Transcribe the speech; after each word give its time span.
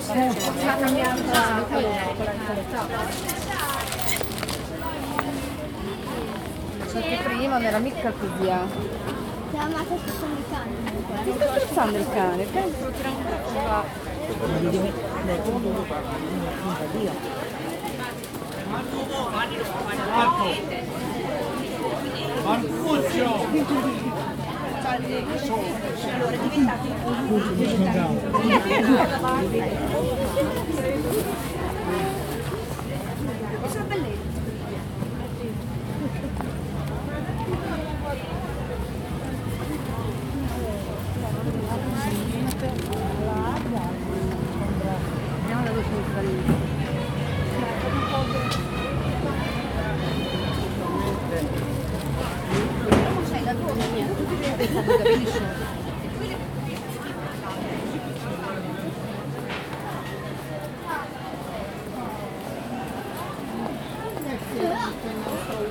Sta 0.00 0.76
cambiando 0.78 1.32
la 1.32 1.64
Perché 6.92 7.18
prima 7.24 7.58
non 7.58 7.64
era 7.64 7.78
mica 7.78 8.10
così. 8.12 8.46
eh. 8.48 9.04
Cane. 9.52 9.74
Ti 11.24 11.32
sta 11.32 11.46
scherzando 11.50 11.98
il 11.98 12.06
cane? 12.12 12.42
Il 12.42 12.52
cane 12.52 12.72
lo 12.80 12.90
tira 12.90 13.08
ancora 13.08 13.84
come 14.38 14.60
va. 24.86 24.98
Vediamo 30.76 31.55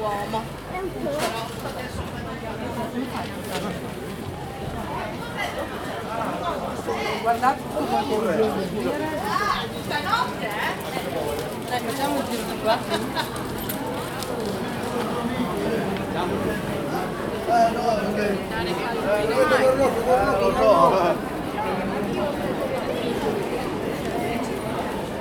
uomo. 0.06 0.44
Guardate 7.22 7.61
come 7.73 8.03
Stanotte? 9.83 10.50
Dai, 11.70 11.80
facciamo 11.80 12.16
un 12.16 12.26
giro 12.30 12.44
di 12.44 12.59
qua. 12.59 12.78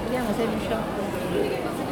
Vediamo 0.04 0.34
se 0.36 0.46
riusciamo. 0.46 1.83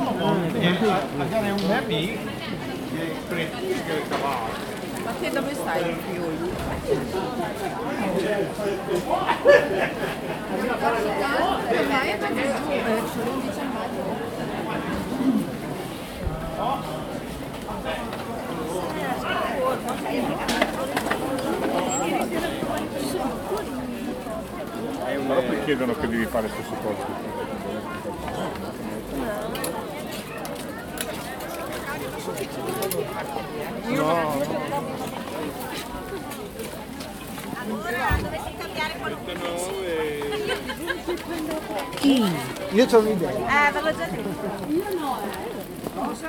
Agora 0.00 1.46
é 1.46 1.52
um 1.52 1.72
happy. 1.72 2.18
Ma 5.04 5.12
che 5.20 5.30
dove 5.30 5.54
stai 5.54 5.90
il 5.90 5.96
fiori? 6.08 6.52
Ma 11.88 12.00
è 12.02 12.16
perché 12.16 12.54
giù 12.54 12.68
verso 12.82 13.18
l'11 13.18 13.72
maggio. 13.74 14.02
Però 25.26 25.40
perché 25.42 25.64
chiedono 25.64 25.92
che 25.94 26.08
devi 26.08 26.24
fare 26.26 26.46
le 26.46 26.52
stesse 26.52 26.74
cose? 26.82 27.04
No. 29.12 29.89
No. 33.88 34.40
Chi? 42.00 42.24
Io 42.72 42.86
ho 42.90 42.98
un'idea. 42.98 43.30
Eh, 43.30 43.72
ve 43.72 43.80
l'ho 43.80 43.96
già 43.96 44.06
detto. 44.06 44.48
Io 44.68 44.84
no. 44.98 45.18
Cosa? 45.94 46.28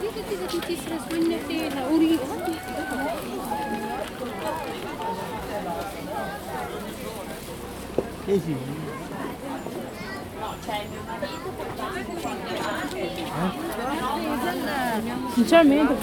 Видите, 0.00 0.36
захотите 0.36 0.90
разгоняться 0.90 1.76
на 1.76 1.86
улице. 1.88 2.24
Ehi, 8.28 8.56
sì. 10.60 10.72
Sinceramente 15.34 15.94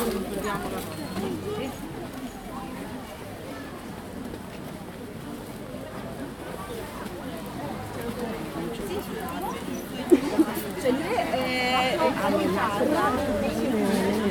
Cioè 10.80 10.92
lui 10.92 11.14
è 11.16 11.98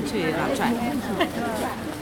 c'era, 0.04 0.54
cioè 0.54 0.70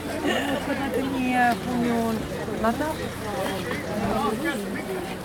Stavo 4.05 4.29
dicendo, 4.29 4.65
tieni! 4.73 5.17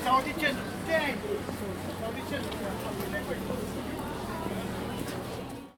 Stavo 0.00 0.20
dicendo, 0.22 0.69
Thank 0.90 1.16
you. 1.30 1.40